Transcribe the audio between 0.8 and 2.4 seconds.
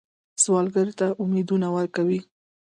ته امیدونه ورکوئ